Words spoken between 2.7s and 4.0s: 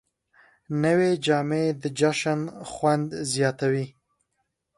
خوند زیاتوي